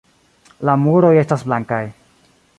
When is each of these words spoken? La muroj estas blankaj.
La 0.69 0.75
muroj 0.85 1.13
estas 1.25 1.45
blankaj. 1.51 1.83